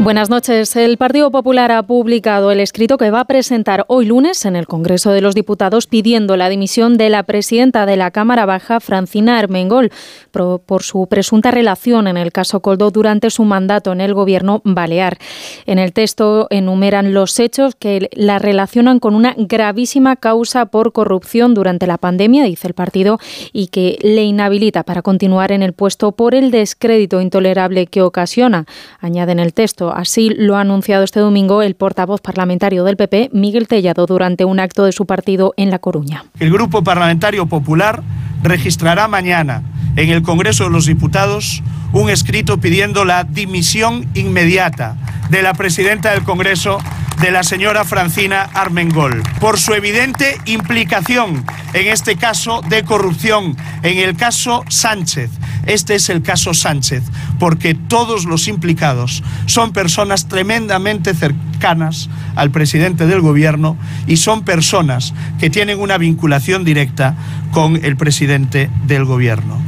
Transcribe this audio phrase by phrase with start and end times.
[0.00, 0.76] Buenas noches.
[0.76, 4.68] El Partido Popular ha publicado el escrito que va a presentar hoy lunes en el
[4.68, 9.38] Congreso de los Diputados pidiendo la dimisión de la presidenta de la Cámara Baja, Francina
[9.38, 9.90] Armengol,
[10.30, 15.18] por su presunta relación en el caso Coldo durante su mandato en el gobierno balear.
[15.66, 21.54] En el texto enumeran los hechos que la relacionan con una gravísima causa por corrupción
[21.54, 23.18] durante la pandemia, dice el partido,
[23.52, 28.64] y que le inhabilita para continuar en el puesto por el descrédito intolerable que ocasiona.
[29.00, 33.30] Añade en el texto Así lo ha anunciado este domingo el portavoz parlamentario del PP,
[33.32, 36.24] Miguel Tellado, durante un acto de su partido en La Coruña.
[36.38, 38.04] El Grupo Parlamentario Popular
[38.44, 39.64] registrará mañana
[39.96, 44.96] en el Congreso de los Diputados un escrito pidiendo la dimisión inmediata
[45.30, 46.78] de la presidenta del Congreso,
[47.20, 53.98] de la señora Francina Armengol, por su evidente implicación en este caso de corrupción, en
[53.98, 55.32] el caso Sánchez.
[55.68, 57.04] Este es el caso Sánchez,
[57.38, 65.12] porque todos los implicados son personas tremendamente cercanas al presidente del gobierno y son personas
[65.38, 67.14] que tienen una vinculación directa
[67.52, 69.58] con el presidente del gobierno.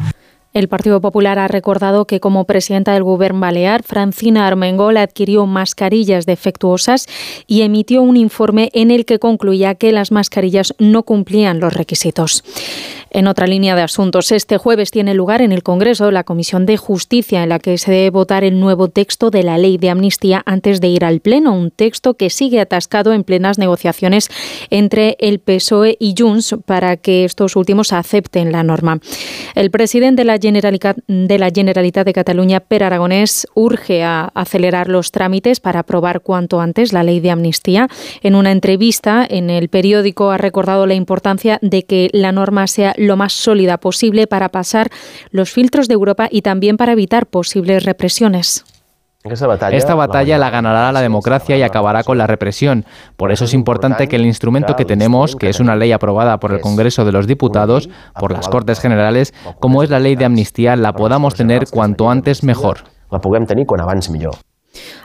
[0.53, 6.27] El Partido Popular ha recordado que como presidenta del Gobierno Balear, Francina Armengol adquirió mascarillas
[6.27, 7.07] defectuosas
[7.47, 12.43] y emitió un informe en el que concluía que las mascarillas no cumplían los requisitos.
[13.13, 16.77] En otra línea de asuntos, este jueves tiene lugar en el Congreso la Comisión de
[16.77, 20.43] Justicia en la que se debe votar el nuevo texto de la ley de amnistía
[20.47, 24.29] antes de ir al Pleno, un texto que sigue atascado en plenas negociaciones
[24.71, 29.01] entre el PSOE y Junts para que estos últimos acepten la norma.
[29.57, 35.81] El presidente de la Generalitat de, Cataluña, Per Aragonés, urge a acelerar los trámites para
[35.81, 37.89] aprobar cuanto antes la ley de amnistía.
[38.23, 42.95] En una entrevista en el periódico ha recordado la importancia de que la norma sea
[43.01, 44.89] lo más sólida posible para pasar
[45.31, 48.65] los filtros de Europa y también para evitar posibles represiones.
[49.23, 52.87] Esta batalla la ganará la democracia y acabará con la represión.
[53.19, 56.53] Por eso es importante que el instrumento que tenemos, que es una ley aprobada por
[56.53, 60.75] el Congreso de los Diputados, por las Cortes Generales, como es la ley de amnistía,
[60.77, 62.85] la podamos tener cuanto antes mejor.
[63.11, 64.50] La podem tenir quan abans millor.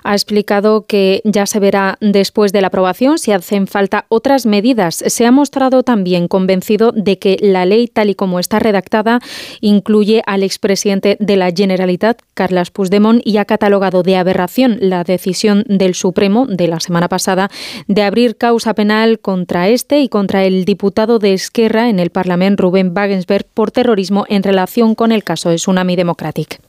[0.07, 5.03] Ha explicado que ya se verá después de la aprobación si hacen falta otras medidas.
[5.07, 9.19] Se ha mostrado también convencido de que la ley, tal y como está redactada,
[9.61, 15.63] incluye al expresidente de la Generalitat, Carles Puigdemont, y ha catalogado de aberración la decisión
[15.67, 17.49] del Supremo de la semana pasada
[17.87, 22.61] de abrir causa penal contra este y contra el diputado de Esquerra en el Parlamento,
[22.61, 26.59] Rubén Wagensberg, por terrorismo en relación con el caso de Tsunami Democratic.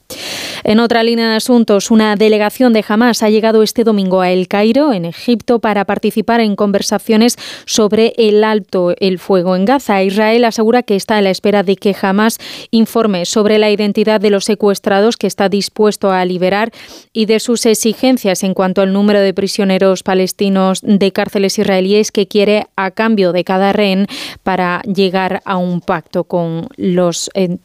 [0.63, 4.47] En otra línea de asuntos, una delegación de Hamas ha llegado este domingo a El
[4.47, 10.03] Cairo, en Egipto, para participar en conversaciones sobre el alto el fuego en Gaza.
[10.03, 12.39] Israel asegura que está a la espera de que Hamas
[12.71, 16.71] informe sobre la identidad de los secuestrados que está dispuesto a liberar
[17.13, 22.27] y de sus exigencias en cuanto al número de prisioneros palestinos de cárceles israelíes que
[22.27, 24.07] quiere a cambio de cada rehén
[24.43, 27.57] para llegar a un pacto con los eh,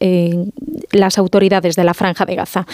[0.00, 0.46] eh,
[0.90, 2.66] las autoridades de la Franja de Gaza.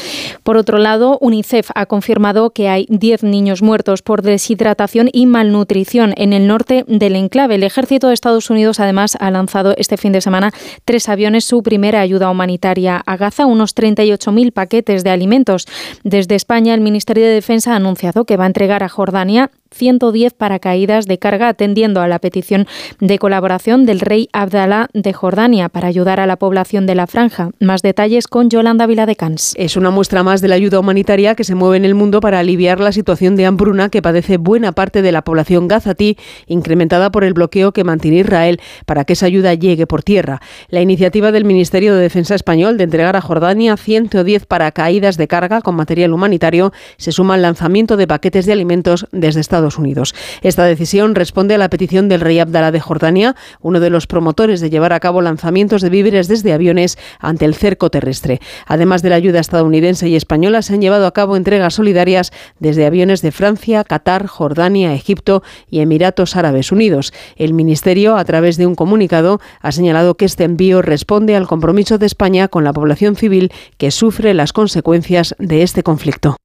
[0.42, 6.14] Por otro lado, UNICEF ha confirmado que hay 10 niños muertos por deshidratación y malnutrición
[6.16, 7.56] en el norte del enclave.
[7.56, 10.52] El ejército de Estados Unidos, además, ha lanzado este fin de semana
[10.84, 15.66] tres aviones su primera ayuda humanitaria a Gaza, unos 38.000 paquetes de alimentos.
[16.02, 20.32] Desde España, el Ministerio de Defensa ha anunciado que va a entregar a Jordania 110
[20.34, 22.66] paracaídas de carga atendiendo a la petición
[23.00, 27.50] de colaboración del rey Abdalá de Jordania para ayudar a la población de la franja.
[27.60, 29.54] Más detalles con Yolanda Viladecans.
[29.56, 32.38] Es una muestra más de la ayuda humanitaria que se mueve en el mundo para
[32.38, 37.24] aliviar la situación de hambruna que padece buena parte de la población gazatí, incrementada por
[37.24, 40.40] el bloqueo que mantiene Israel para que esa ayuda llegue por tierra.
[40.68, 45.60] La iniciativa del Ministerio de Defensa español de entregar a Jordania 110 paracaídas de carga
[45.60, 50.14] con material humanitario se suma al lanzamiento de paquetes de alimentos desde Estados Unidos.
[50.42, 54.60] Esta decisión responde a la petición del rey Abdalá de Jordania, uno de los promotores
[54.60, 58.40] de llevar a cabo lanzamientos de víveres desde aviones ante el cerco terrestre.
[58.66, 62.84] Además de la ayuda estadounidense y española, se han llevado a cabo entregas solidarias desde
[62.84, 67.14] aviones de Francia, Qatar, Jordania, Egipto y Emiratos Árabes Unidos.
[67.36, 71.96] El Ministerio, a través de un comunicado, ha señalado que este envío responde al compromiso
[71.96, 76.36] de España con la población civil que sufre las consecuencias de este conflicto.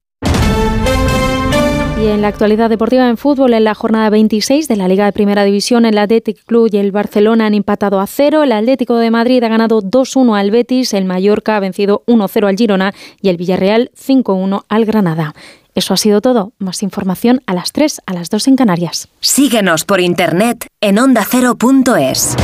[2.00, 5.12] Y en la actualidad deportiva en fútbol, en la jornada 26 de la Liga de
[5.12, 8.42] Primera División, el Athletic Club y el Barcelona han empatado a cero.
[8.42, 12.56] El Atlético de Madrid ha ganado 2-1 al Betis, el Mallorca ha vencido 1-0 al
[12.56, 15.34] Girona y el Villarreal 5-1 al Granada.
[15.74, 16.52] Eso ha sido todo.
[16.58, 19.08] Más información a las 3, a las 2 en Canarias.
[19.20, 22.34] Síguenos por internet en ondacero.es.